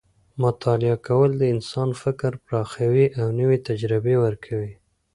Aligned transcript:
مطالعه 0.43 0.97
کول 1.07 1.31
د 1.37 1.43
انسان 1.53 1.89
فکر 2.01 2.31
پراخوي 2.45 3.05
او 3.19 3.27
نوې 3.39 3.57
تجربې 3.67 4.15
ورکوي. 4.25 4.73